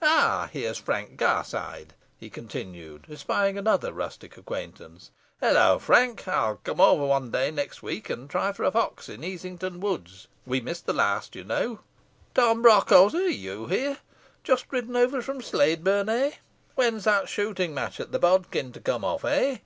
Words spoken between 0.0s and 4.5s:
"Ah, here's Frank Garside," he continued, espying another rustic